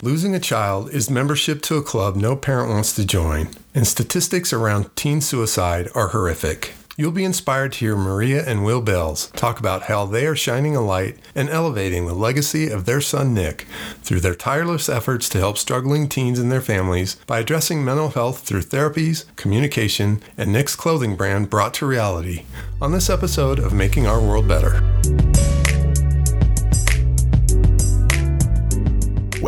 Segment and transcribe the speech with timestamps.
[0.00, 4.52] Losing a child is membership to a club no parent wants to join, and statistics
[4.52, 6.72] around teen suicide are horrific.
[6.96, 10.76] You'll be inspired to hear Maria and Will Bales talk about how they are shining
[10.76, 13.66] a light and elevating the legacy of their son Nick
[14.00, 18.46] through their tireless efforts to help struggling teens and their families by addressing mental health
[18.46, 22.44] through therapies, communication, and Nick's clothing brand brought to reality
[22.80, 24.80] on this episode of Making Our World Better.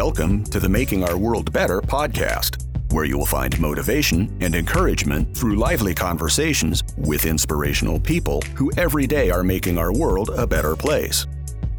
[0.02, 5.36] Welcome to the Making Our World Better podcast, where you will find motivation and encouragement
[5.36, 10.74] through lively conversations with inspirational people who every day are making our world a better
[10.74, 11.26] place.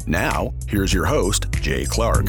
[0.06, 2.26] Now, here's your host, Jay Clark.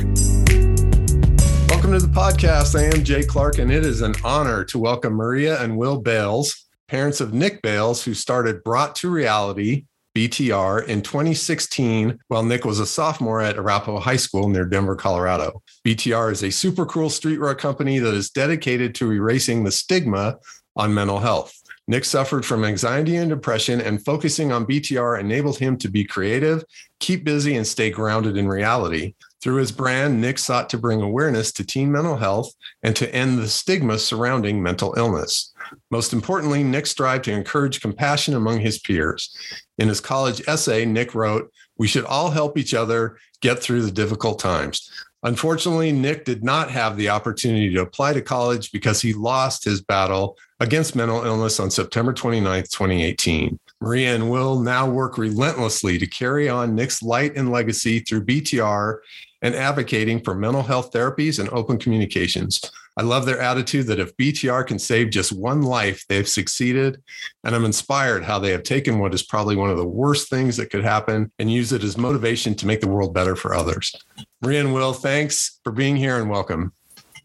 [1.67, 2.73] Welcome to the podcast.
[2.75, 6.65] I am Jay Clark, and it is an honor to welcome Maria and Will Bales,
[6.87, 9.85] parents of Nick Bales, who started Brought to Reality
[10.15, 15.63] BTR in 2016 while Nick was a sophomore at Arapahoe High School near Denver, Colorado.
[15.85, 20.37] BTR is a super cool streetwear company that is dedicated to erasing the stigma
[20.75, 21.53] on mental health.
[21.87, 26.63] Nick suffered from anxiety and depression, and focusing on BTR enabled him to be creative,
[26.99, 29.15] keep busy, and stay grounded in reality.
[29.41, 33.37] Through his brand, Nick sought to bring awareness to teen mental health and to end
[33.37, 35.52] the stigma surrounding mental illness.
[35.91, 39.35] Most importantly, Nick strived to encourage compassion among his peers.
[39.77, 43.91] In his college essay, Nick wrote, We should all help each other get through the
[43.91, 44.89] difficult times.
[45.23, 49.81] Unfortunately, Nick did not have the opportunity to apply to college because he lost his
[49.81, 53.59] battle against mental illness on September 29, 2018.
[53.81, 58.97] Maria and Will now work relentlessly to carry on Nick's light and legacy through BTR
[59.41, 62.61] and advocating for mental health therapies and open communications.
[62.95, 67.01] I love their attitude that if BTR can save just one life, they've succeeded.
[67.43, 70.57] And I'm inspired how they have taken what is probably one of the worst things
[70.57, 73.95] that could happen and use it as motivation to make the world better for others.
[74.41, 76.71] Maria and Will, thanks for being here and welcome.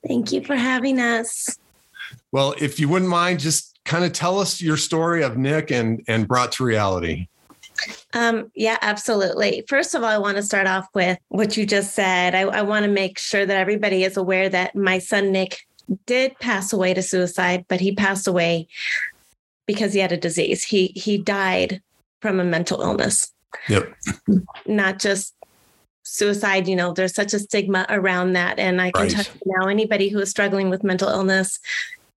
[0.07, 1.59] Thank you for having us.
[2.33, 6.03] Well, if you wouldn't mind, just kind of tell us your story of Nick and,
[6.09, 7.29] and brought to reality.
[8.13, 9.65] Um, yeah, absolutely.
[9.69, 12.35] First of all, I want to start off with what you just said.
[12.35, 15.67] I, I want to make sure that everybody is aware that my son Nick
[16.07, 18.69] did pass away to suicide, but he passed away
[19.67, 20.65] because he had a disease.
[20.65, 21.83] He he died
[22.21, 23.33] from a mental illness.
[23.69, 23.95] Yep.
[24.67, 25.35] Not just
[26.03, 28.59] suicide, you know, there's such a stigma around that.
[28.59, 29.11] And I can right.
[29.11, 31.61] tell you now, anybody who is struggling with mental illness,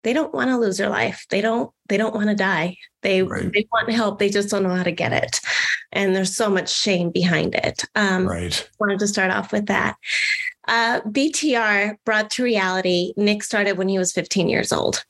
[0.05, 1.27] they don't want to lose their life.
[1.31, 2.77] They don't they don't want to die.
[3.03, 3.53] They right.
[3.53, 4.19] they want help.
[4.19, 5.41] They just don't know how to get it.
[5.93, 7.85] And there's so much shame behind it.
[7.95, 8.69] Um right.
[8.79, 9.97] wanted to start off with that.
[10.69, 13.15] Uh, BTR brought to reality.
[13.17, 15.03] Nick started when he was 15 years old.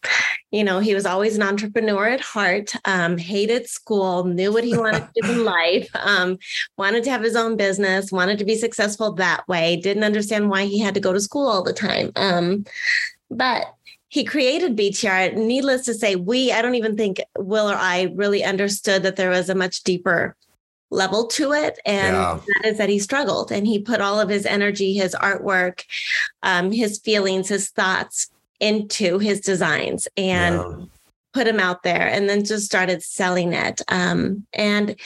[0.52, 4.78] You know, he was always an entrepreneur at heart, um, hated school, knew what he
[4.78, 6.38] wanted to do in life, um,
[6.78, 10.64] wanted to have his own business, wanted to be successful that way, didn't understand why
[10.64, 12.12] he had to go to school all the time.
[12.14, 12.64] Um,
[13.30, 13.66] but
[14.08, 15.34] he created BTR.
[15.34, 19.30] Needless to say, we, I don't even think Will or I really understood that there
[19.30, 20.34] was a much deeper
[20.90, 21.78] level to it.
[21.84, 22.40] And yeah.
[22.46, 25.84] that is that he struggled and he put all of his energy, his artwork,
[26.42, 28.30] um, his feelings, his thoughts
[28.60, 30.08] into his designs.
[30.16, 30.84] And yeah
[31.34, 33.80] put them out there and then just started selling it.
[33.88, 34.96] Um, and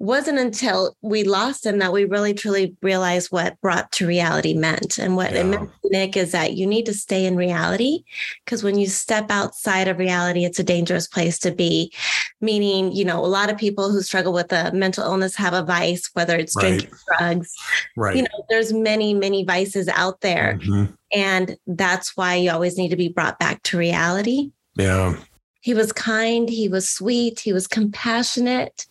[0.00, 4.98] wasn't until we lost him that we really truly realized what brought to reality meant.
[4.98, 5.40] And what yeah.
[5.40, 8.04] it meant, Nick, is that you need to stay in reality
[8.44, 11.92] because when you step outside of reality, it's a dangerous place to be.
[12.40, 15.64] Meaning, you know, a lot of people who struggle with a mental illness have a
[15.64, 16.78] vice, whether it's right.
[16.78, 17.56] drinking drugs.
[17.96, 18.16] Right.
[18.16, 20.58] You know, there's many, many vices out there.
[20.62, 20.92] Mm-hmm.
[21.12, 24.52] And that's why you always need to be brought back to reality.
[24.76, 25.16] Yeah.
[25.60, 28.86] He was kind, he was sweet, he was compassionate.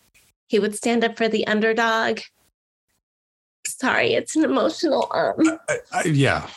[0.48, 2.20] He would stand up for the underdog.
[3.66, 6.48] Sorry, it's an emotional um I, I, yeah.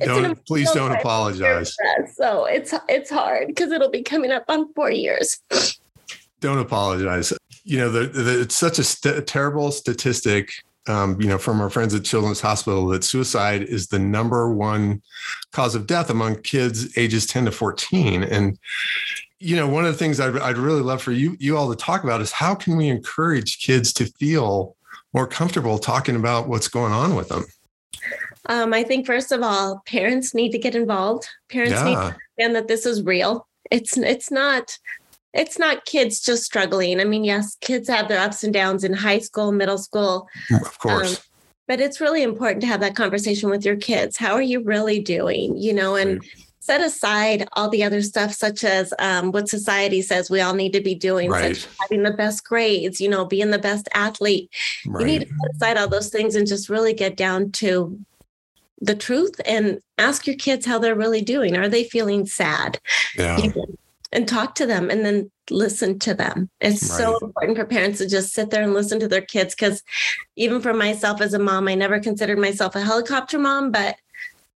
[0.00, 1.76] Don't please don't apologize.
[2.14, 5.40] So it's it's hard because it'll be coming up on 4 years.
[6.40, 7.32] Don't apologize.
[7.62, 10.50] You know, the, the, it's such a st- terrible statistic
[10.86, 15.02] um, you know, from our friends at Children's Hospital that suicide is the number one
[15.52, 18.22] cause of death among kids ages 10 to 14.
[18.22, 18.58] And,
[19.40, 21.76] you know, one of the things I'd, I'd really love for you, you all to
[21.76, 24.76] talk about is how can we encourage kids to feel
[25.12, 27.44] more comfortable talking about what's going on with them?
[28.46, 31.28] Um, I think first of all, parents need to get involved.
[31.50, 31.84] Parents yeah.
[31.84, 33.46] need to understand that this is real.
[33.70, 34.78] It's it's not
[35.32, 37.00] it's not kids just struggling.
[37.00, 40.28] I mean, yes, kids have their ups and downs in high school, middle school.
[40.52, 41.18] Of course.
[41.18, 41.22] Um,
[41.66, 44.18] but it's really important to have that conversation with your kids.
[44.18, 45.56] How are you really doing?
[45.56, 46.43] You know, and right.
[46.64, 50.72] Set aside all the other stuff, such as um, what society says we all need
[50.72, 51.54] to be doing, right.
[51.54, 54.50] such as having the best grades, you know, being the best athlete.
[54.86, 55.00] Right.
[55.00, 58.00] You need to set aside all those things and just really get down to
[58.80, 61.54] the truth and ask your kids how they're really doing.
[61.54, 62.80] Are they feeling sad?
[63.14, 63.38] Yeah.
[64.10, 66.48] And talk to them and then listen to them.
[66.62, 66.98] It's right.
[66.98, 69.54] so important for parents to just sit there and listen to their kids.
[69.54, 69.82] Because
[70.36, 73.96] even for myself as a mom, I never considered myself a helicopter mom, but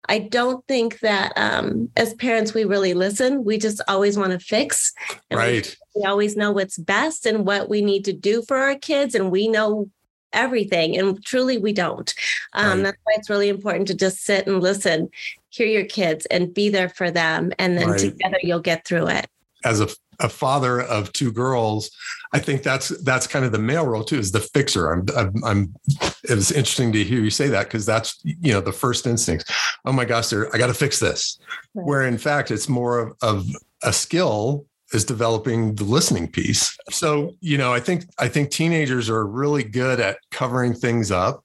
[0.10, 3.44] I don't think that um, as parents we really listen.
[3.44, 4.94] We just always want to fix.
[5.32, 5.76] right.
[5.96, 9.16] We, we always know what's best and what we need to do for our kids,
[9.16, 9.90] and we know
[10.34, 10.98] everything.
[10.98, 12.14] And truly, we don't.
[12.54, 12.84] Um, right.
[12.84, 15.10] That's why it's really important to just sit and listen,
[15.50, 18.00] hear your kids, and be there for them, and then right.
[18.00, 19.28] together you'll get through it.
[19.64, 19.88] As a
[20.20, 21.92] a father of two girls,
[22.34, 24.92] I think that's that's kind of the male role too, is the fixer.
[24.92, 25.76] I'm, I'm, I'm
[26.24, 29.52] it was interesting to hear you say that because that's you know the first instinct.
[29.86, 31.40] Oh my gosh, I got to fix this.
[31.74, 31.86] Right.
[31.86, 33.46] Where in fact it's more of, of
[33.84, 36.76] a skill is developing the listening piece.
[36.90, 41.44] So you know, I think I think teenagers are really good at covering things up,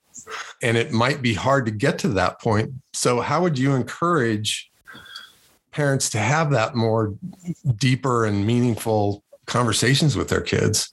[0.63, 2.73] and it might be hard to get to that point.
[2.93, 4.71] So how would you encourage?
[5.73, 7.15] Parents to have that more
[7.77, 10.93] deeper and meaningful conversations with their kids?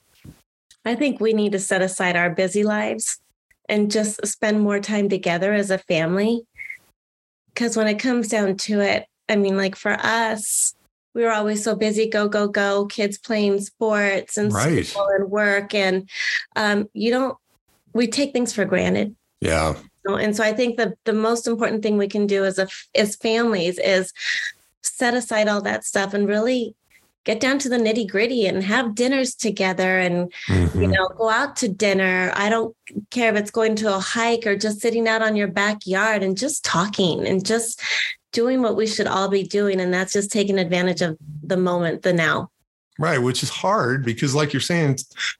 [0.86, 3.20] I think we need to set aside our busy lives
[3.68, 6.42] and just spend more time together as a family.
[7.54, 10.74] Because when it comes down to it, I mean, like for us,
[11.14, 14.86] we were always so busy go go go kids playing sports and right.
[14.86, 16.10] school and work and
[16.56, 17.38] um, you don't
[17.94, 19.76] we take things for granted yeah
[20.06, 23.16] and so i think the the most important thing we can do as a as
[23.16, 24.14] families is
[24.84, 26.76] set aside all that stuff and really
[27.26, 30.82] get down to the nitty gritty and have dinners together and mm-hmm.
[30.82, 32.32] you know go out to dinner.
[32.36, 32.76] I don't
[33.12, 36.38] care if it's going to a hike or just sitting out on your backyard and
[36.38, 37.82] just talking and just
[38.32, 39.80] doing what we should all be doing.
[39.82, 42.50] And that's just taking advantage of the moment the now.
[42.98, 44.98] Right which is hard because like you're saying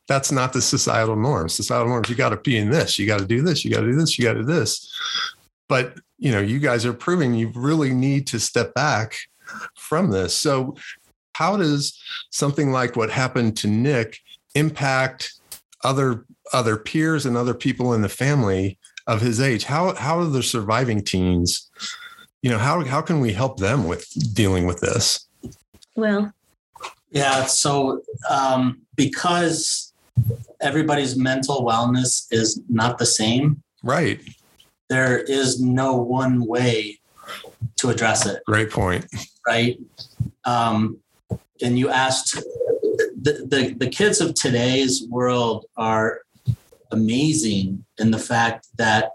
[0.08, 3.20] that's not the societal norms societal norms you got to be in this you got
[3.20, 4.90] to do this you got to do this you got to do this.
[5.68, 9.18] But you know you guys are proving you really need to step back
[9.76, 10.36] from this.
[10.36, 10.76] So,
[11.34, 11.98] how does
[12.32, 14.20] something like what happened to Nick
[14.56, 15.34] impact
[15.84, 19.64] other other peers and other people in the family of his age?
[19.64, 21.70] How how are the surviving teens?
[22.42, 25.28] You know, how how can we help them with dealing with this?
[25.96, 26.34] Well,
[27.12, 27.46] yeah.
[27.46, 29.94] So um, because
[30.62, 34.20] everybody's mental wellness is not the same, right?
[34.90, 37.00] There is no one way
[37.78, 38.44] to address it.
[38.46, 39.06] Great point.
[39.50, 39.80] Right.
[40.46, 41.00] Um,
[41.64, 46.22] and you asked the, the, the kids of today's world are
[46.92, 49.14] amazing in the fact that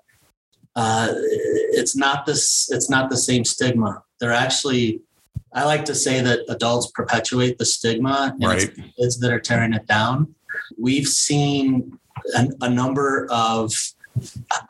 [0.75, 4.03] uh, it's not this it's not the same stigma.
[4.19, 5.03] They're actually
[5.53, 8.63] I like to say that adults perpetuate the stigma and right.
[8.65, 10.35] it's kids that are tearing it down.
[10.77, 11.97] We've seen
[12.35, 13.73] a, a number of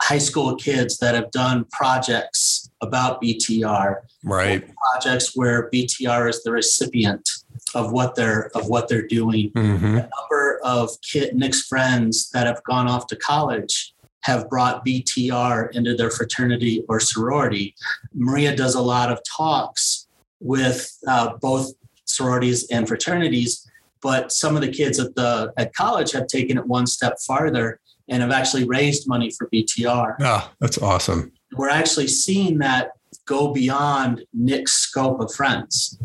[0.03, 3.97] high school kids that have done projects about BTR.
[4.23, 4.63] Right.
[4.93, 7.29] Projects where BTR is the recipient
[7.73, 9.51] of what they're of what they're doing.
[9.51, 9.97] Mm-hmm.
[9.97, 15.75] A number of kid Nick's friends that have gone off to college have brought BTR
[15.75, 17.75] into their fraternity or sorority.
[18.13, 20.07] Maria does a lot of talks
[20.39, 21.71] with uh, both
[22.05, 23.69] sororities and fraternities,
[24.01, 27.79] but some of the kids at the at college have taken it one step farther
[28.07, 30.15] and have actually raised money for BTR.
[30.21, 31.31] Ah, that's awesome.
[31.55, 32.91] We're actually seeing that
[33.25, 35.97] go beyond Nick's scope of friends.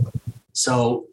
[0.53, 1.07] So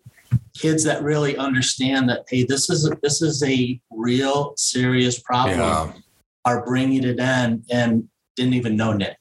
[0.57, 5.59] kids that really understand that hey this is a, this is a real serious problem
[5.59, 5.91] yeah.
[6.45, 9.17] are bringing it in and didn't even know Nick.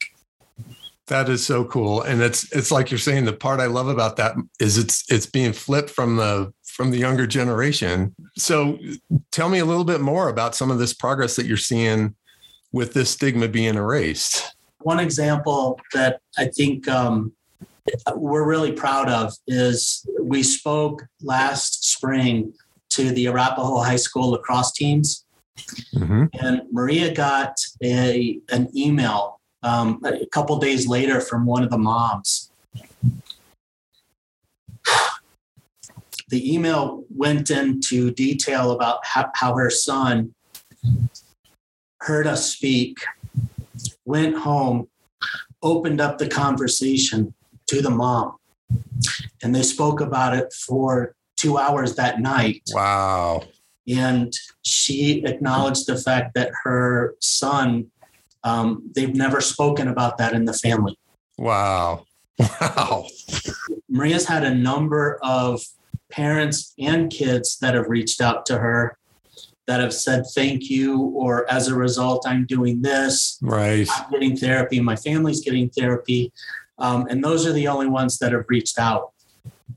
[1.09, 3.27] That is so cool, and it's it's like you're saying.
[3.27, 6.99] The part I love about that is it's it's being flipped from the from the
[6.99, 8.13] younger generation.
[8.37, 8.79] So
[9.31, 12.17] tell me a little bit more about some of this progress that you're seeing
[12.73, 14.56] with this stigma being erased.
[14.87, 17.33] One example that I think um,
[18.15, 22.55] we're really proud of is we spoke last spring
[22.91, 25.25] to the Arapahoe High School lacrosse teams.
[25.97, 26.27] Mm-hmm.
[26.41, 31.79] And Maria got a, an email um, a couple days later from one of the
[31.79, 32.53] moms
[36.29, 40.35] the email went into detail about how, how her son
[42.01, 42.99] heard us speak,
[44.07, 44.89] went home,
[45.63, 47.35] opened up the conversation
[47.67, 48.37] to the mom,
[49.43, 52.63] and they spoke about it for two hours that night.
[52.73, 53.45] Wow.
[53.87, 54.33] And
[54.63, 57.89] she acknowledged the fact that her son,
[58.43, 60.99] um, they've never spoken about that in the family.
[61.37, 62.07] Wow.
[62.61, 63.07] Wow.
[63.89, 65.63] Maria's had a number of
[66.11, 68.99] parents and kids that have reached out to her
[69.67, 73.39] that have said thank you, or as a result, I'm doing this.
[73.43, 73.89] Right.
[73.91, 74.81] I'm getting therapy.
[74.81, 76.33] My family's getting therapy.
[76.79, 79.13] Um, and those are the only ones that have reached out.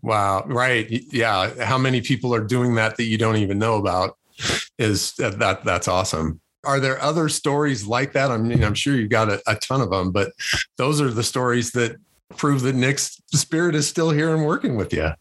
[0.01, 0.43] Wow.
[0.45, 1.03] Right.
[1.11, 1.63] Yeah.
[1.63, 4.17] How many people are doing that that you don't even know about?
[4.77, 6.39] Is that that's awesome.
[6.63, 8.31] Are there other stories like that?
[8.31, 10.33] I mean, I'm sure you've got a, a ton of them, but
[10.77, 11.95] those are the stories that
[12.37, 15.11] prove that Nick's spirit is still here and working with you.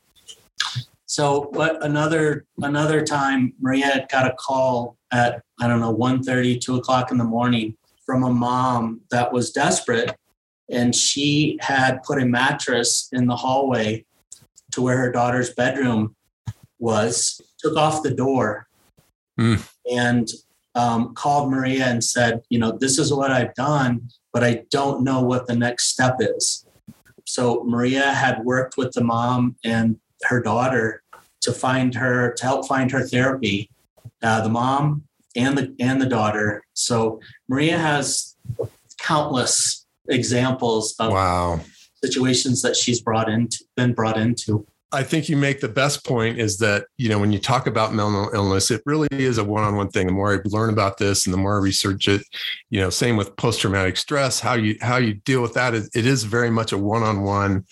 [1.09, 6.77] So what another another time Maria got a call at I don't know 1:30, 2
[6.77, 10.15] o'clock in the morning from a mom that was desperate
[10.71, 14.05] and she had put a mattress in the hallway
[14.73, 16.15] to where her daughter's bedroom
[16.79, 18.69] was, took off the door
[19.41, 19.67] mm.
[19.91, 20.29] and
[20.75, 25.03] um, called Maria and said, you know, this is what I've done, but I don't
[25.03, 26.67] know what the next step is.
[27.25, 31.03] So Maria had worked with the mom and her daughter
[31.41, 33.71] to find her to help find her therapy.
[34.23, 35.05] Uh, the mom
[35.37, 36.63] and the and the daughter.
[36.75, 38.37] So Maria has
[38.99, 41.61] countless examples of wow.
[42.03, 44.67] situations that she's brought into been brought into.
[44.91, 47.93] I think you make the best point is that, you know, when you talk about
[47.93, 50.07] mental illness, it really is a one on one thing.
[50.07, 52.23] The more I learn about this and the more I research it,
[52.71, 55.75] you know, same with post traumatic stress, how you, how you deal with that.
[55.75, 57.67] It is very much a one on one.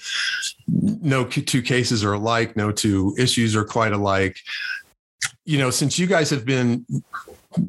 [0.69, 2.55] No two cases are alike.
[2.55, 4.37] No two issues are quite alike.
[5.47, 6.85] You know, since you guys have been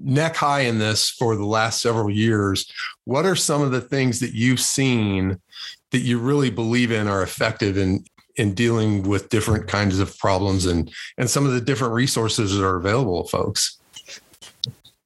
[0.03, 2.69] neck high in this for the last several years,
[3.05, 5.39] what are some of the things that you've seen
[5.91, 8.03] that you really believe in are effective in
[8.37, 12.65] in dealing with different kinds of problems and and some of the different resources that
[12.65, 13.79] are available folks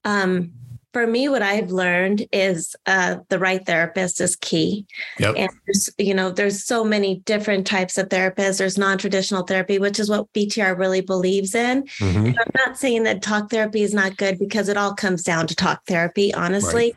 [0.03, 0.51] um,
[0.93, 4.85] for me what i've learned is uh, the right therapist is key
[5.19, 5.35] yep.
[5.37, 5.49] and
[5.97, 10.31] you know there's so many different types of therapists there's non-traditional therapy which is what
[10.33, 12.25] btr really believes in mm-hmm.
[12.27, 15.55] i'm not saying that talk therapy is not good because it all comes down to
[15.55, 16.95] talk therapy honestly right.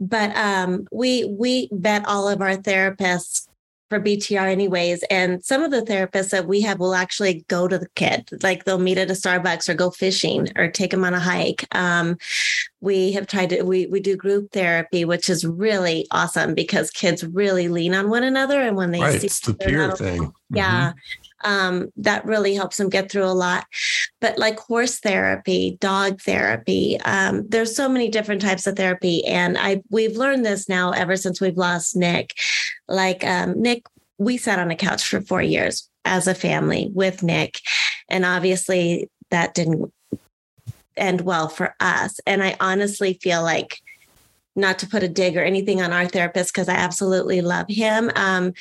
[0.00, 3.48] but um, we we vet all of our therapists
[3.92, 5.02] for BTR anyways.
[5.10, 8.64] And some of the therapists that we have will actually go to the kid, like
[8.64, 11.66] they'll meet at a Starbucks or go fishing or take them on a hike.
[11.72, 12.16] Um,
[12.80, 17.22] we have tried to we we do group therapy, which is really awesome because kids
[17.22, 20.88] really lean on one another, and when they right, see it's the peer thing, yeah.
[20.88, 20.98] Mm-hmm.
[21.44, 23.66] Um, that really helps them get through a lot.
[24.20, 29.58] But like horse therapy, dog therapy, um, there's so many different types of therapy, and
[29.58, 32.34] I we've learned this now ever since we've lost Nick.
[32.88, 33.84] Like um, Nick,
[34.18, 37.60] we sat on a couch for four years as a family with Nick,
[38.08, 39.92] and obviously that didn't
[40.96, 42.20] end well for us.
[42.26, 43.81] And I honestly feel like
[44.54, 48.10] not to put a dig or anything on our therapist because I absolutely love him.
[48.16, 48.52] Um,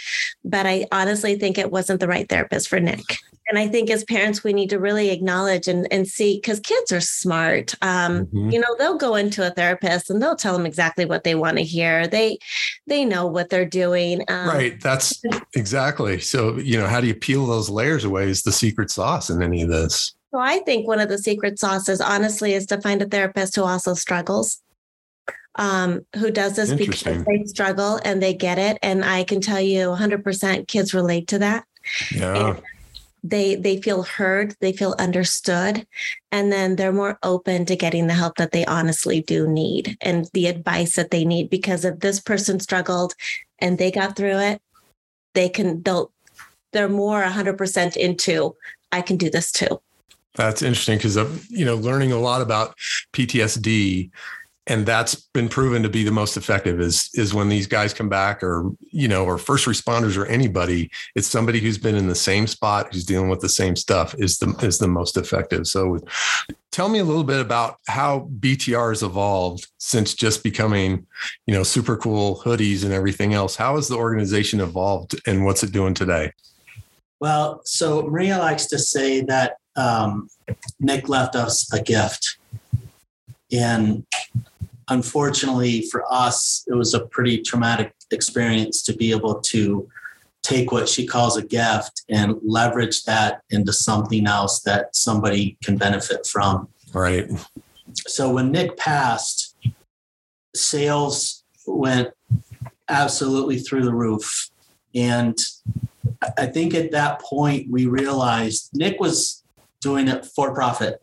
[0.43, 3.17] but I honestly think it wasn't the right therapist for Nick.
[3.49, 6.91] And I think as parents, we need to really acknowledge and, and see because kids
[6.93, 7.73] are smart.
[7.81, 8.49] Um, mm-hmm.
[8.49, 11.57] You know, they'll go into a therapist and they'll tell them exactly what they want
[11.57, 12.07] to hear.
[12.07, 12.39] They
[12.87, 14.21] they know what they're doing.
[14.29, 14.79] Um, right.
[14.79, 15.21] That's
[15.55, 16.21] exactly.
[16.21, 18.29] So you know, how do you peel those layers away?
[18.29, 20.15] Is the secret sauce in any of this?
[20.33, 23.63] So I think one of the secret sauces, honestly, is to find a therapist who
[23.63, 24.61] also struggles
[25.55, 28.77] um, who does this because they struggle and they get it.
[28.81, 31.65] And I can tell you 100% kids relate to that.
[32.11, 32.49] Yeah.
[32.49, 32.61] And
[33.23, 35.85] they they feel heard, they feel understood,
[36.31, 40.27] and then they're more open to getting the help that they honestly do need and
[40.33, 41.49] the advice that they need.
[41.49, 43.13] Because if this person struggled
[43.59, 44.61] and they got through it,
[45.33, 46.11] they can they'll
[46.71, 48.55] they're more 100% into
[48.91, 49.81] I can do this too.
[50.35, 51.17] That's interesting because
[51.49, 52.75] you know learning a lot about
[53.13, 54.09] PTSD
[54.67, 58.09] and that's been proven to be the most effective is is when these guys come
[58.09, 62.15] back or you know or first responders or anybody it's somebody who's been in the
[62.15, 65.65] same spot who's dealing with the same stuff is the is the most effective.
[65.65, 65.99] So
[66.71, 71.05] tell me a little bit about how btr has evolved since just becoming
[71.47, 73.55] you know super cool hoodies and everything else.
[73.55, 76.33] How has the organization evolved and what's it doing today?
[77.19, 80.29] Well so maria likes to say that um,
[80.79, 82.37] nick left us a gift.
[83.53, 84.05] And
[84.91, 89.89] unfortunately for us, it was a pretty traumatic experience to be able to
[90.43, 95.77] take what she calls a gift and leverage that into something else that somebody can
[95.77, 96.67] benefit from.
[96.93, 97.29] Right.
[98.05, 99.55] So when Nick passed,
[100.53, 102.09] sales went
[102.89, 104.49] absolutely through the roof.
[104.93, 105.37] And
[106.37, 109.43] I think at that point we realized Nick was
[109.79, 111.01] doing it for profit,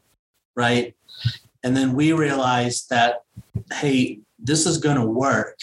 [0.54, 0.94] right?
[1.64, 3.22] And then we realized that
[3.72, 5.58] hey, this is going to work.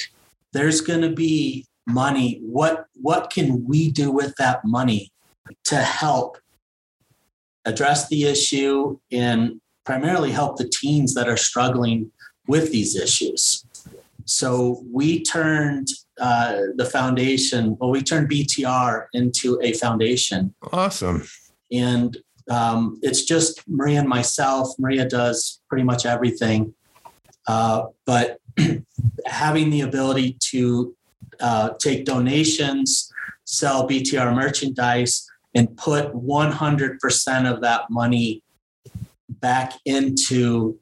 [0.54, 2.40] There's going to be money.
[2.42, 5.12] What what can we do with that money
[5.66, 6.38] to help
[7.66, 12.12] address the issue and primarily help the teens that are struggling
[12.48, 13.66] with these issues.
[14.26, 15.88] So we turned
[16.20, 20.54] uh, the foundation, well, we turned BTR into a foundation.
[20.72, 21.28] Awesome.
[21.72, 22.18] And
[22.50, 24.70] um, it's just Maria and myself.
[24.80, 26.74] Maria does pretty much everything.
[27.48, 28.40] Uh, but
[29.26, 30.96] having the ability to
[31.40, 33.12] uh, take donations,
[33.46, 38.44] sell BTR merchandise, and put 100% of that money
[39.30, 40.78] back into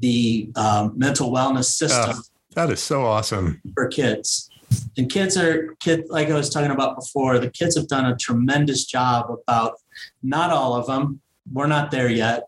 [0.00, 2.10] the um, mental wellness system.
[2.10, 2.22] Uh,
[2.54, 4.50] that is so awesome for kids.
[4.96, 7.38] And kids are kid like I was talking about before.
[7.38, 9.74] The kids have done a tremendous job about
[10.22, 11.20] not all of them.
[11.50, 12.44] We're not there yet.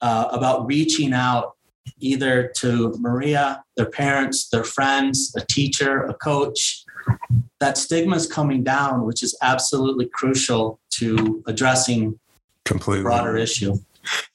[0.00, 1.56] Uh, about reaching out
[1.98, 6.84] either to Maria, their parents, their friends, a teacher, a coach.
[7.60, 12.18] That stigma is coming down, which is absolutely crucial to addressing
[12.64, 13.74] completely broader issue.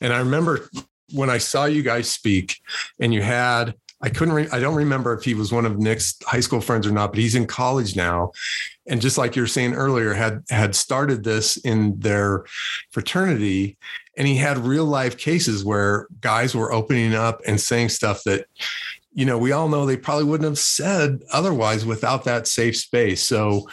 [0.02, 0.70] And I remember
[1.14, 2.60] when I saw you guys speak
[3.00, 6.16] and you had I couldn't re- I don't remember if he was one of Nick's
[6.24, 8.32] high school friends or not, but he's in college now.
[8.88, 12.46] And just like you were saying earlier, had had started this in their
[12.92, 13.78] fraternity
[14.18, 18.48] and he had real life cases where guys were opening up and saying stuff that
[19.18, 23.24] you know, we all know they probably wouldn't have said otherwise without that safe space.
[23.24, 23.68] So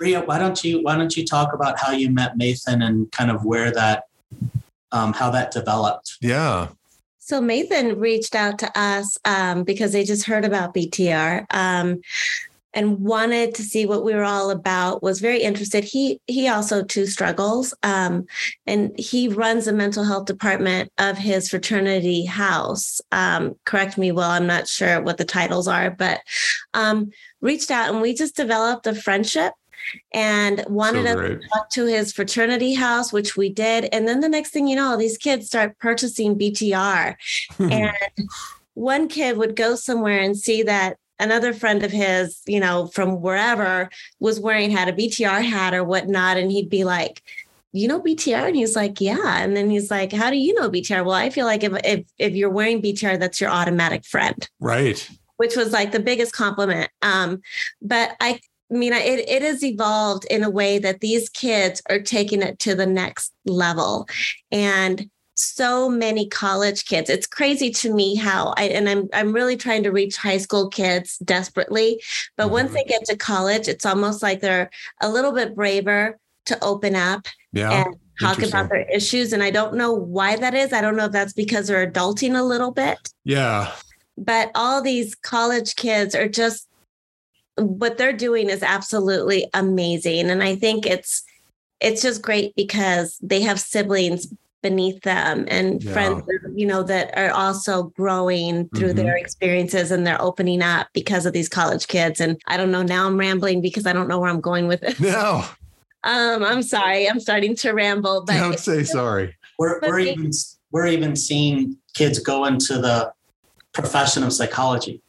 [0.00, 3.30] Ria, why don't you why don't you talk about how you met Nathan and kind
[3.30, 4.04] of where that
[4.90, 6.18] um, how that developed.
[6.20, 6.68] Yeah.
[7.18, 12.00] So Nathan reached out to us um, because they just heard about BTR um,
[12.76, 15.02] and wanted to see what we were all about.
[15.02, 15.82] Was very interested.
[15.82, 18.26] He he also too struggles, um,
[18.66, 23.00] and he runs a mental health department of his fraternity house.
[23.10, 26.20] Um, correct me, well, I'm not sure what the titles are, but
[26.74, 29.54] um, reached out and we just developed a friendship
[30.12, 33.88] and wanted so us to talk to his fraternity house, which we did.
[33.92, 37.14] And then the next thing you know, these kids start purchasing BTR.
[37.58, 38.28] and
[38.74, 43.20] one kid would go somewhere and see that another friend of his, you know, from
[43.20, 43.88] wherever
[44.20, 46.36] was wearing had a BTR hat or whatnot.
[46.36, 47.22] And he'd be like,
[47.72, 48.48] you know BTR?
[48.48, 49.38] And he's like, yeah.
[49.42, 51.04] And then he's like, how do you know BTR?
[51.04, 54.48] Well, I feel like if if if you're wearing BTR, that's your automatic friend.
[54.60, 55.08] Right.
[55.36, 56.90] Which was like the biggest compliment.
[57.02, 57.42] Um,
[57.82, 62.00] but I I mean, it, it has evolved in a way that these kids are
[62.00, 64.08] taking it to the next level.
[64.50, 67.10] And so many college kids.
[67.10, 70.68] It's crazy to me how I and I'm I'm really trying to reach high school
[70.68, 72.02] kids desperately.
[72.36, 72.52] But mm-hmm.
[72.52, 74.70] once they get to college, it's almost like they're
[75.00, 79.32] a little bit braver to open up yeah, and talk about their issues.
[79.32, 80.72] And I don't know why that is.
[80.72, 82.98] I don't know if that's because they're adulting a little bit.
[83.24, 83.72] Yeah.
[84.16, 86.66] But all these college kids are just
[87.56, 91.22] what they're doing is absolutely amazing and i think it's
[91.80, 94.26] it's just great because they have siblings
[94.68, 95.92] beneath them and yeah.
[95.92, 96.24] friends
[96.56, 98.96] you know that are also growing through mm-hmm.
[98.96, 102.20] their experiences and they're opening up because of these college kids.
[102.20, 104.82] And i don't know now i'm rambling because i don't know where i'm going with
[104.82, 105.44] it no.
[106.04, 109.36] Um i'm sorry i'm starting to ramble but don't say sorry.
[109.58, 110.30] We're, we're even
[110.72, 113.12] we're even seeing kids go into the
[113.72, 115.00] profession of psychology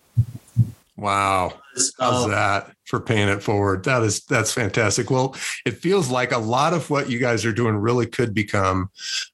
[0.97, 1.53] wow
[1.99, 2.29] How's oh.
[2.29, 3.83] that for paying it forward?
[3.85, 5.09] That is that's fantastic.
[5.09, 8.89] Well, it feels like a lot of what you guys are doing really could become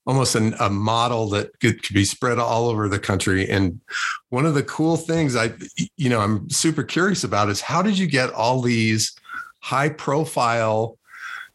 [0.06, 3.50] almost an, a model that could, could be spread all over the country.
[3.50, 3.80] And
[4.30, 5.54] one of the cool things I,
[5.98, 9.16] you know, I'm super curious about is how did you get all these
[9.60, 10.98] high profile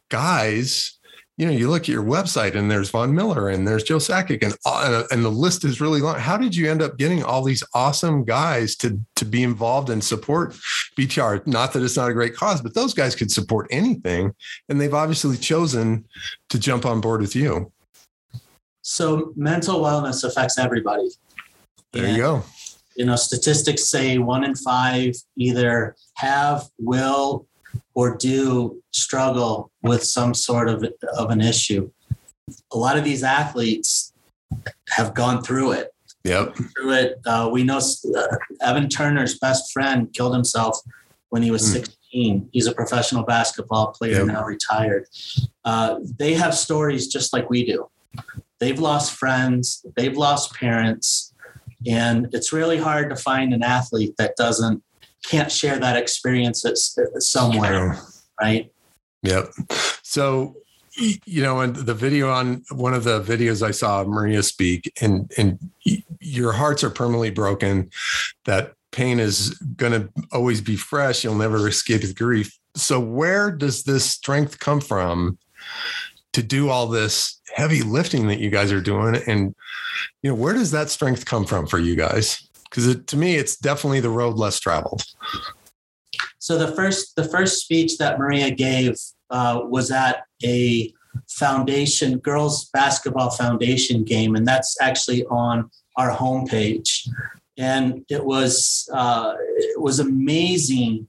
[0.09, 0.98] guys
[1.39, 4.43] you know, you look at your website and there's Von Miller and there's Joe Sakic
[4.43, 6.19] and, uh, and the list is really long.
[6.19, 10.03] How did you end up getting all these awesome guys to, to be involved and
[10.03, 10.55] support
[10.99, 11.47] BTR?
[11.47, 14.35] Not that it's not a great cause, but those guys could support anything.
[14.69, 16.07] And they've obviously chosen
[16.49, 17.71] to jump on board with you.
[18.83, 21.09] So mental wellness affects everybody.
[21.93, 22.43] There and, you go.
[22.97, 27.47] You know, statistics say one in five either have, will,
[27.95, 30.85] or do struggle with some sort of,
[31.17, 31.91] of an issue.
[32.73, 34.13] A lot of these athletes
[34.91, 35.95] have gone through it.
[36.25, 36.57] Yep.
[36.57, 37.21] Through it.
[37.27, 40.79] Uh, we know uh, Evan Turner's best friend killed himself
[41.31, 41.73] when he was mm.
[41.73, 42.49] 16.
[42.53, 44.27] He's a professional basketball player, yep.
[44.27, 45.07] now retired.
[45.65, 47.89] Uh, they have stories just like we do.
[48.61, 51.33] They've lost friends, they've lost parents,
[51.87, 54.83] and it's really hard to find an athlete that doesn't
[55.25, 56.65] can't share that experience
[57.19, 57.99] somewhere,
[58.41, 58.73] right?
[59.23, 59.53] Yep.
[60.03, 60.57] So,
[60.97, 65.31] you know, and the video on one of the videos I saw Maria speak, and
[65.37, 65.59] and
[66.21, 67.91] your hearts are permanently broken.
[68.47, 71.23] That pain is going to always be fresh.
[71.23, 72.59] You'll never escape the grief.
[72.75, 75.39] So, where does this strength come from
[76.33, 79.55] to do all this heavy lifting that you guys are doing and
[80.23, 83.57] you know where does that strength come from for you guys because to me it's
[83.57, 85.03] definitely the road less traveled
[86.39, 88.97] so the first the first speech that maria gave
[89.31, 90.93] uh, was at a
[91.29, 97.07] foundation girls basketball foundation game and that's actually on our homepage.
[97.59, 101.09] And it was uh, it was amazing.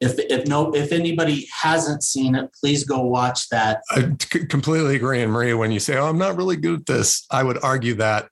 [0.00, 3.82] If if no if anybody hasn't seen it please go watch that.
[3.90, 4.14] I
[4.48, 7.40] completely agree and maria when you say oh i'm not really good at this i
[7.44, 8.28] would argue that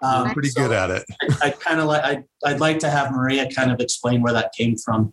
[0.00, 1.04] um, you're pretty so good at it.
[1.42, 4.32] I, I kind of like I, i'd like to have maria kind of explain where
[4.32, 5.12] that came from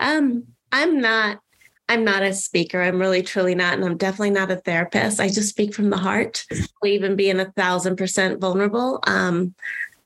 [0.00, 1.38] um i'm not
[1.88, 2.80] I'm not a speaker.
[2.80, 3.74] I'm really truly not.
[3.74, 5.20] And I'm definitely not a therapist.
[5.20, 6.46] I just speak from the heart,
[6.80, 9.00] believe in being a thousand percent vulnerable.
[9.06, 9.54] Um,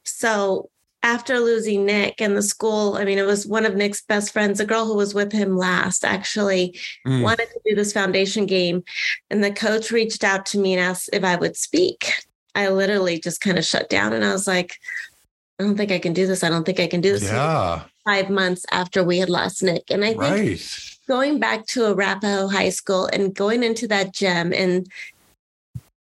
[0.03, 0.69] so
[1.05, 4.59] after losing Nick and the school, I mean, it was one of Nick's best friends,
[4.59, 7.23] a girl who was with him last, actually mm.
[7.23, 8.83] wanted to do this foundation game.
[9.31, 12.11] And the coach reached out to me and asked if I would speak.
[12.57, 14.77] I literally just kind of shut down and I was like,
[15.61, 16.43] I don't think I can do this.
[16.43, 17.23] I don't think I can do this.
[17.23, 17.85] Yeah.
[18.07, 19.91] Five months after we had lost Nick.
[19.91, 20.97] And I think right.
[21.09, 24.89] going back to Arapahoe High School and going into that gym and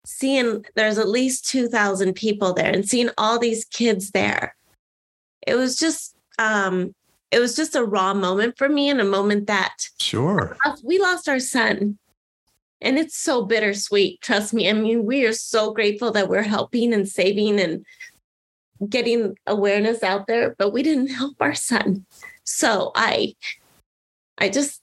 [0.05, 4.55] seeing there's at least 2,000 people there and seeing all these kids there
[5.47, 6.95] it was just um
[7.31, 11.29] it was just a raw moment for me and a moment that sure we lost
[11.29, 11.99] our son
[12.81, 16.93] and it's so bittersweet trust me i mean we are so grateful that we're helping
[16.93, 17.85] and saving and
[18.87, 22.05] getting awareness out there but we didn't help our son.
[22.45, 23.35] So i
[24.39, 24.83] i just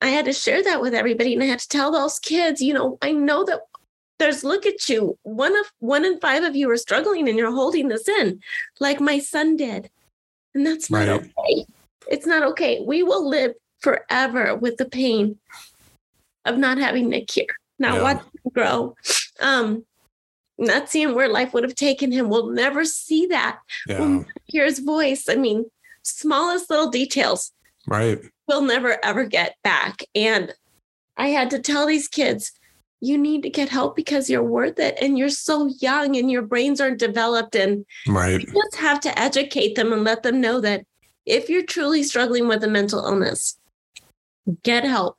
[0.00, 2.72] i had to share that with everybody and i had to tell those kids you
[2.72, 3.60] know i know that
[4.18, 5.16] there's look at you.
[5.22, 8.40] One of one in five of you are struggling and you're holding this in
[8.80, 9.90] like my son did.
[10.54, 11.08] And that's not right.
[11.08, 11.66] okay.
[12.08, 12.80] It's not okay.
[12.84, 15.38] We will live forever with the pain
[16.44, 17.46] of not having nick here.
[17.78, 18.02] Not yeah.
[18.02, 18.96] watching him grow.
[19.40, 19.84] Um
[20.58, 22.28] not seeing where life would have taken him.
[22.28, 23.58] We'll never see that.
[23.86, 24.00] Yeah.
[24.00, 25.28] we'll hear his voice.
[25.28, 25.66] I mean
[26.02, 27.52] smallest little details
[27.86, 28.18] right.
[28.46, 30.02] we'll never ever get back.
[30.14, 30.52] And
[31.16, 32.52] i had to tell these kids
[33.00, 36.42] you need to get help because you're worth it and you're so young and your
[36.42, 37.54] brains aren't developed.
[37.54, 38.40] And right.
[38.40, 40.84] you just have to educate them and let them know that
[41.24, 43.56] if you're truly struggling with a mental illness
[44.64, 45.16] get help.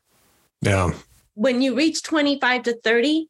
[0.62, 0.92] Yeah.
[1.36, 3.30] When you reach 25 to 30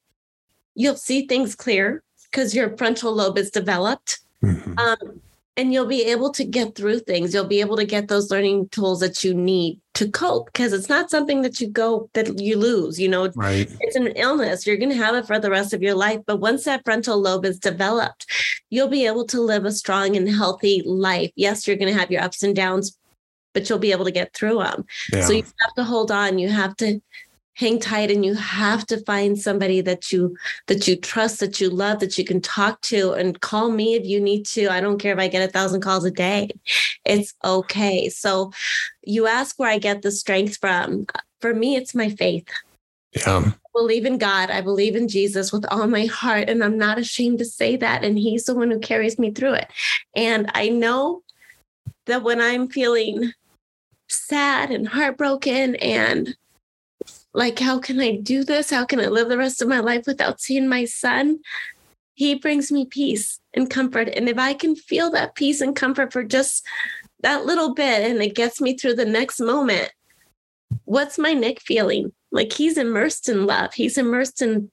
[0.79, 4.79] you'll see things clear because your frontal lobe is developed mm-hmm.
[4.79, 5.21] um,
[5.57, 7.33] and you'll be able to get through things.
[7.33, 10.87] You'll be able to get those learning tools that you need to cope because it's
[10.87, 13.29] not something that you go that you lose, you know.
[13.35, 13.69] Right.
[13.81, 14.65] It's an illness.
[14.65, 17.19] You're going to have it for the rest of your life, but once that frontal
[17.19, 18.25] lobe is developed,
[18.69, 21.31] you'll be able to live a strong and healthy life.
[21.35, 22.97] Yes, you're going to have your ups and downs,
[23.53, 24.85] but you'll be able to get through them.
[25.11, 25.25] Yeah.
[25.25, 26.39] So you have to hold on.
[26.39, 27.01] You have to
[27.59, 30.35] hang tight and you have to find somebody that you
[30.67, 34.05] that you trust that you love that you can talk to and call me if
[34.05, 34.69] you need to.
[34.69, 36.49] I don't care if i get a thousand calls a day.
[37.05, 38.07] It's okay.
[38.09, 38.51] So
[39.03, 41.05] you ask where i get the strength from.
[41.41, 42.47] For me it's my faith.
[43.11, 43.43] Yeah.
[43.45, 44.49] I believe in god.
[44.49, 48.05] I believe in jesus with all my heart and i'm not ashamed to say that
[48.05, 49.67] and he's the one who carries me through it.
[50.15, 51.23] And i know
[52.05, 53.33] that when i'm feeling
[54.07, 56.35] sad and heartbroken and
[57.33, 58.69] like, how can I do this?
[58.69, 61.39] How can I live the rest of my life without seeing my son?
[62.15, 64.09] He brings me peace and comfort.
[64.09, 66.65] And if I can feel that peace and comfort for just
[67.21, 69.91] that little bit and it gets me through the next moment,
[70.85, 72.11] what's my Nick feeling?
[72.31, 73.73] Like he's immersed in love.
[73.73, 74.71] He's immersed in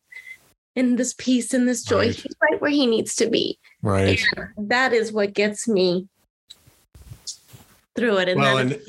[0.74, 2.06] in this peace and this joy.
[2.06, 2.14] Right.
[2.14, 3.58] He's right where he needs to be.
[3.82, 4.22] Right.
[4.56, 6.06] And that is what gets me
[7.96, 8.28] through it.
[8.28, 8.80] And well, and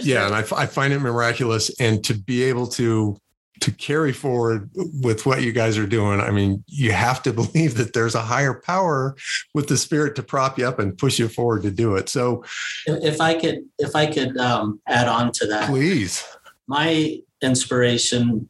[0.00, 1.70] yeah, and I, I find it miraculous.
[1.80, 3.18] And to be able to
[3.60, 7.76] to carry forward with what you guys are doing, I mean, you have to believe
[7.76, 9.16] that there's a higher power
[9.54, 12.08] with the spirit to prop you up and push you forward to do it.
[12.08, 12.44] So,
[12.86, 16.24] if I could, if I could um, add on to that, please.
[16.66, 18.48] My inspiration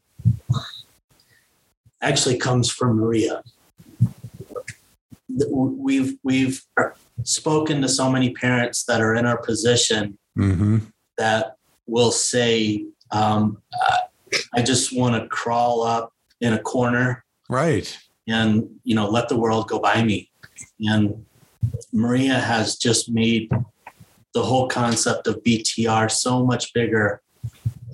[2.01, 3.43] actually comes from Maria.
[5.47, 6.63] We've we've
[7.25, 10.79] spoken to so many parents that are in our position mm-hmm.
[11.17, 13.61] that will say, um,
[14.55, 17.25] I just want to crawl up in a corner.
[17.49, 17.99] Right.
[18.29, 20.31] And, you know, let the world go by me.
[20.81, 21.25] And
[21.93, 23.51] Maria has just made
[24.35, 27.23] the whole concept of BTR so much bigger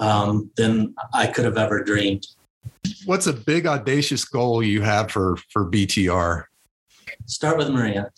[0.00, 2.26] um, than I could have ever dreamed.
[3.07, 6.44] What's a big audacious goal you have for for BTR?
[7.26, 8.10] Start with Maria.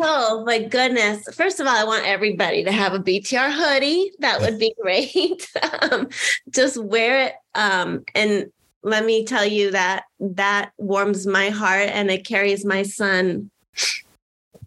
[0.00, 1.22] oh my goodness.
[1.34, 4.12] First of all, I want everybody to have a BTR hoodie.
[4.20, 5.48] That would be great.
[5.82, 6.08] um,
[6.50, 7.34] just wear it.
[7.54, 8.50] Um, and
[8.82, 13.50] let me tell you that that warms my heart and it carries my son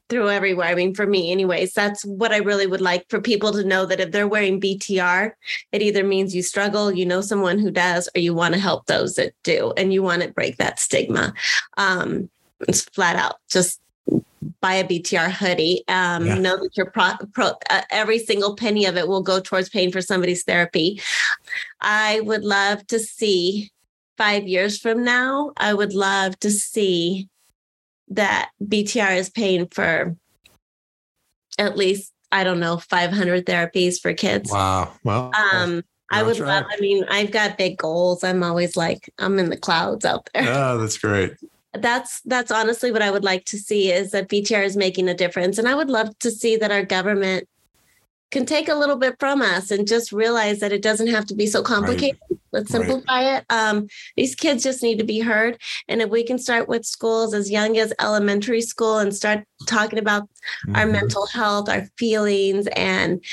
[0.09, 0.67] through everywhere.
[0.67, 3.85] I mean, for me, anyways, that's what I really would like for people to know
[3.85, 5.31] that if they're wearing BTR,
[5.71, 8.85] it either means you struggle, you know someone who does, or you want to help
[8.85, 11.33] those that do, and you want to break that stigma.
[11.77, 12.29] Um,
[12.67, 13.81] it's flat out just
[14.61, 15.83] buy a BTR hoodie.
[15.87, 16.35] Um, yeah.
[16.35, 19.91] Know that your pro, pro uh, every single penny of it will go towards paying
[19.91, 21.01] for somebody's therapy.
[21.81, 23.71] I would love to see
[24.17, 25.51] five years from now.
[25.57, 27.29] I would love to see
[28.09, 30.15] that BTR is paying for
[31.59, 34.51] at least I don't know 500 therapies for kids.
[34.51, 34.93] Wow.
[35.03, 36.65] Well, um, I would love.
[36.69, 38.23] I mean, I've got big goals.
[38.23, 40.45] I'm always like I'm in the clouds out there.
[40.47, 41.33] Oh, that's great.
[41.73, 45.13] That's that's honestly what I would like to see is that BTR is making a
[45.13, 47.47] difference, and I would love to see that our government
[48.31, 51.35] can take a little bit from us and just realize that it doesn't have to
[51.35, 52.19] be so complicated.
[52.29, 52.39] Right.
[52.51, 53.37] Let's simplify right.
[53.37, 53.45] it.
[53.49, 55.61] Um, these kids just need to be heard.
[55.87, 59.99] And if we can start with schools as young as elementary school and start talking
[59.99, 60.75] about mm-hmm.
[60.75, 63.23] our mental health, our feelings, and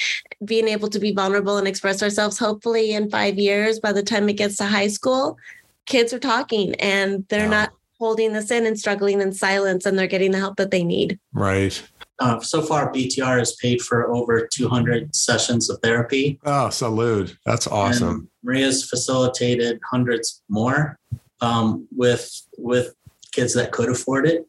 [0.44, 4.29] being able to be vulnerable and express ourselves, hopefully in five years, by the time
[4.29, 5.38] it gets to high school,
[5.87, 10.07] kids are talking and they're not holding this in and struggling in silence and they're
[10.07, 11.18] getting the help that they need.
[11.33, 11.80] Right.
[12.20, 16.38] Uh, so far, BTR has paid for over 200 sessions of therapy.
[16.44, 17.37] Oh, salute.
[17.44, 18.09] That's awesome.
[18.09, 20.98] And Maria's facilitated hundreds more
[21.40, 22.94] um, with, with
[23.33, 24.46] kids that could afford it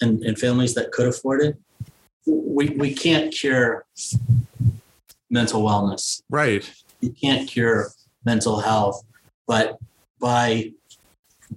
[0.00, 1.56] and, and families that could afford it.
[2.26, 3.84] We, we can't cure
[5.30, 6.22] mental wellness.
[6.30, 6.70] Right.
[7.00, 7.90] You can't cure
[8.24, 9.02] mental health,
[9.46, 9.78] but
[10.20, 10.72] by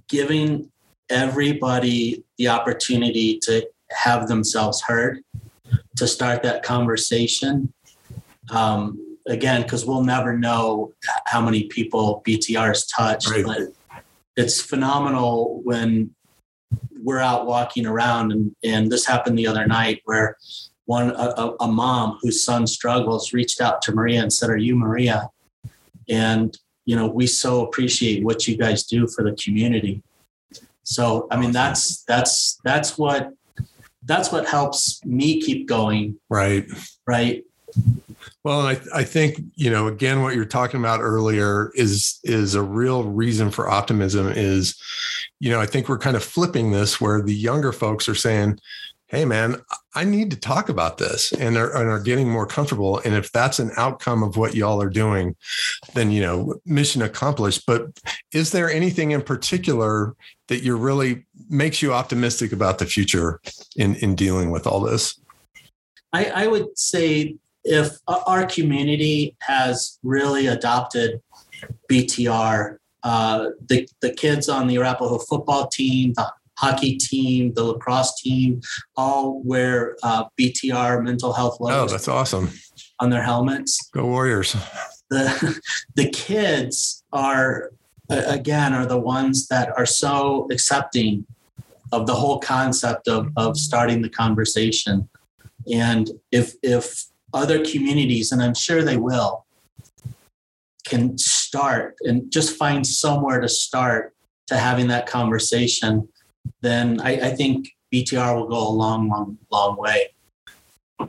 [0.08, 0.70] giving
[1.10, 5.20] everybody the opportunity to have themselves heard
[5.96, 7.72] to start that conversation.
[8.50, 10.92] Um, again, because we'll never know
[11.26, 13.44] how many people BTRs touched, right.
[13.44, 14.02] but
[14.36, 16.10] it's phenomenal when
[17.02, 20.36] we're out walking around and, and this happened the other night where
[20.86, 24.76] one a, a mom whose son struggles reached out to Maria and said, Are you
[24.76, 25.28] Maria?
[26.08, 30.02] And you know, we so appreciate what you guys do for the community.
[30.86, 33.32] So I mean that's that's that's what
[34.04, 36.18] that's what helps me keep going.
[36.30, 36.66] Right.
[37.06, 37.44] Right.
[38.44, 42.62] Well, I, I think, you know, again, what you're talking about earlier is is a
[42.62, 44.80] real reason for optimism is,
[45.40, 48.60] you know, I think we're kind of flipping this where the younger folks are saying,
[49.08, 49.56] hey man
[49.94, 53.00] i need to talk about this and are, and are getting more comfortable.
[53.04, 55.36] And if that's an outcome of what y'all are doing
[55.94, 57.64] then you know mission accomplished.
[57.66, 57.98] But
[58.32, 60.14] is there anything in particular
[60.48, 63.40] that you're really makes you optimistic about the future
[63.76, 65.18] in in dealing with all this?
[66.12, 71.20] I, I would say if our community has really adopted
[71.90, 78.20] btr uh, the, the kids on the Arapahoe football team, the hockey team, the lacrosse
[78.20, 78.60] team,
[78.96, 81.90] all wear uh, BTR mental health logos.
[81.90, 82.50] Oh, that's awesome.
[83.00, 83.88] On their helmets.
[83.90, 84.56] Go Warriors.
[85.10, 85.60] The,
[85.94, 87.70] the kids are,
[88.08, 91.26] again, are the ones that are so accepting
[91.92, 95.08] of the whole concept of, of starting the conversation.
[95.72, 99.46] And if, if other communities, and I'm sure they will,
[100.84, 104.14] can start and just find somewhere to start
[104.46, 106.08] to having that conversation,
[106.60, 110.08] then I, I think BTR will go a long, long, long way.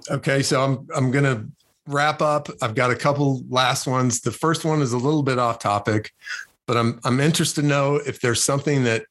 [0.09, 1.45] Okay, so I'm I'm gonna
[1.87, 2.49] wrap up.
[2.61, 4.21] I've got a couple last ones.
[4.21, 6.11] The first one is a little bit off topic,
[6.65, 9.05] but I'm I'm interested to know if there's something that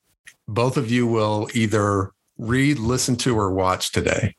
[0.49, 4.37] both of you will either read, listen to, or watch today.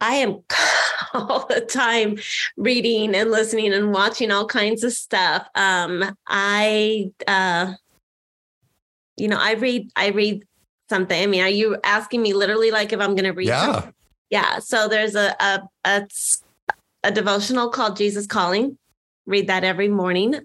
[0.00, 0.40] I am
[1.14, 2.18] all the time
[2.56, 5.46] reading and listening and watching all kinds of stuff.
[5.54, 7.74] Um, I uh,
[9.20, 10.44] you know, I read, I read
[10.88, 11.22] something.
[11.22, 13.48] I mean, are you asking me literally like if I'm going to read?
[13.48, 13.72] Yeah.
[13.72, 13.94] Something?
[14.30, 14.58] Yeah.
[14.60, 16.06] So there's a, a, a,
[17.04, 18.78] a devotional called Jesus Calling.
[19.26, 20.40] Read that every morning.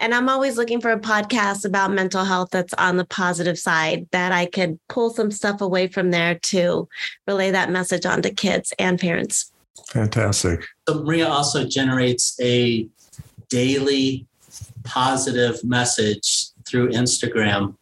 [0.00, 4.06] And I'm always looking for a podcast about mental health that's on the positive side
[4.12, 6.88] that I could pull some stuff away from there to
[7.26, 9.50] relay that message on to kids and parents.
[9.88, 10.64] Fantastic.
[10.88, 12.88] So Maria also generates a
[13.48, 14.26] daily
[14.84, 17.74] positive message through Instagram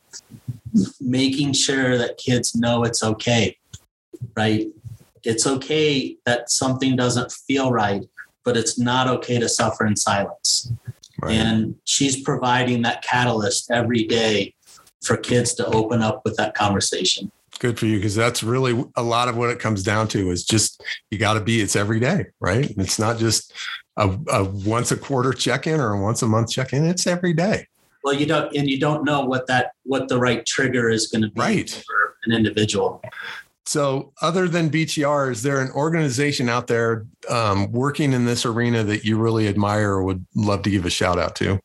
[1.00, 3.56] making sure that kids know it's okay,
[4.36, 4.68] right?
[5.24, 8.02] It's okay that something doesn't feel right,
[8.44, 10.70] but it's not okay to suffer in silence.
[11.20, 11.32] Right.
[11.32, 14.54] And she's providing that catalyst every day
[15.02, 17.30] for kids to open up with that conversation.
[17.58, 20.44] Good for you because that's really a lot of what it comes down to is
[20.44, 22.70] just you got to be it's every day, right?
[22.76, 23.52] It's not just
[23.96, 27.06] a, a once a quarter check in or a once a month check in, it's
[27.06, 27.66] every day.
[28.06, 31.22] Well, you don't, and you don't know what that what the right trigger is going
[31.22, 31.70] to be Right.
[31.84, 33.02] for an individual.
[33.64, 38.84] So, other than BTR, is there an organization out there um, working in this arena
[38.84, 41.58] that you really admire or would love to give a shout out to?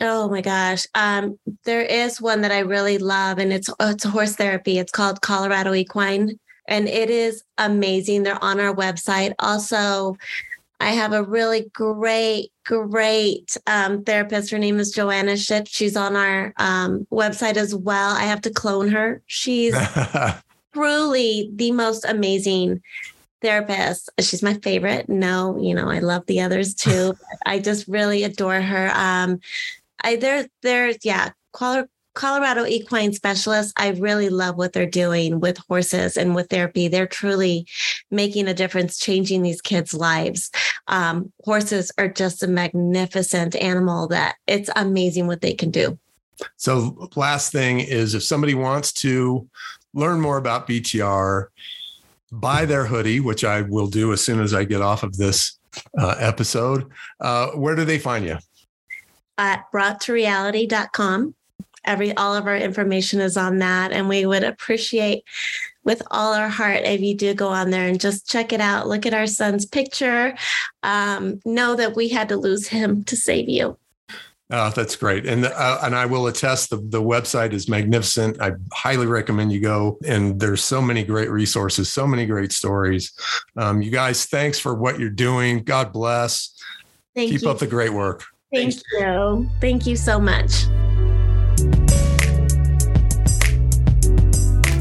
[0.00, 0.86] Oh my gosh.
[0.94, 4.78] Um, there is one that I really love, and it's it's horse therapy.
[4.78, 8.22] It's called Colorado Equine, and it is amazing.
[8.22, 9.34] They're on our website.
[9.40, 10.16] Also,
[10.78, 14.50] I have a really great, great um, therapist.
[14.50, 15.68] Her name is Joanna Schitt.
[15.68, 18.14] She's on our um, website as well.
[18.14, 19.22] I have to clone her.
[19.26, 19.74] She's
[20.74, 22.82] truly the most amazing
[23.40, 24.10] therapist.
[24.20, 25.08] She's my favorite.
[25.08, 27.14] No, you know, I love the others too.
[27.46, 28.90] I just really adore her.
[28.94, 29.40] Um,
[30.04, 33.72] I there there's yeah, Colo- Colorado equine specialists.
[33.76, 36.88] I really love what they're doing with horses and with therapy.
[36.88, 37.64] They're truly
[38.10, 40.50] making a difference, changing these kids' lives.
[40.88, 45.96] Um, horses are just a magnificent animal that it's amazing what they can do.
[46.56, 49.48] so, last thing is if somebody wants to
[49.94, 51.46] learn more about BTR,
[52.32, 55.56] buy their hoodie, which I will do as soon as I get off of this
[55.96, 58.38] uh, episode, uh, where do they find you?
[59.38, 61.34] at broughttoreality.com.
[61.88, 63.92] Every all of our information is on that.
[63.92, 65.24] And we would appreciate
[65.84, 68.86] with all our heart if you do go on there and just check it out.
[68.86, 70.36] Look at our son's picture.
[70.82, 73.78] Um, know that we had to lose him to save you.
[74.50, 75.26] Oh, that's great.
[75.26, 78.40] And uh, and I will attest the the website is magnificent.
[78.40, 79.98] I highly recommend you go.
[80.06, 83.12] And there's so many great resources, so many great stories.
[83.56, 85.64] Um, you guys, thanks for what you're doing.
[85.64, 86.54] God bless.
[87.14, 87.50] Thank Keep you.
[87.50, 88.24] up the great work.
[88.52, 89.50] Thank you.
[89.60, 90.64] Thank you so much.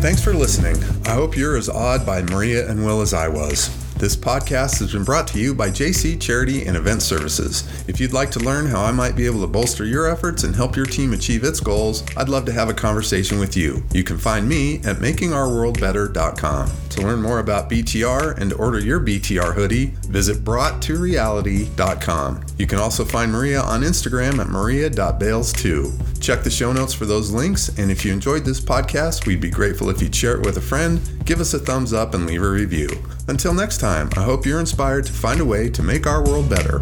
[0.08, 0.82] Thanks for listening.
[1.06, 3.67] I hope you're as awed by Maria and Will as I was.
[3.96, 7.67] This podcast has been brought to you by JC Charity and Event Services.
[7.89, 10.56] If you'd like to learn how I might be able to bolster your efforts and
[10.56, 13.84] help your team achieve its goals, I'd love to have a conversation with you.
[13.91, 16.72] You can find me at makingourworldbetter.com.
[16.91, 22.46] To learn more about BTR and to order your BTR hoodie, visit broughttoreality.com.
[22.58, 26.20] You can also find Maria on Instagram at maria.bales2.
[26.20, 29.50] Check the show notes for those links, and if you enjoyed this podcast, we'd be
[29.50, 32.41] grateful if you'd share it with a friend, give us a thumbs up, and leave
[32.41, 32.89] a review.
[33.28, 36.50] Until next time, I hope you're inspired to find a way to make our world
[36.50, 36.82] better.